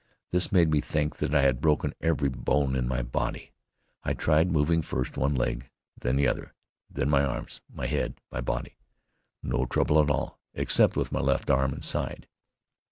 [0.31, 3.51] This made me think that I had broken every bone in my body.
[4.03, 6.55] I tried moving first one leg, then the other,
[6.89, 8.79] then my arms, my head, my body.
[9.43, 12.27] No trouble at all, except with my left arm and side.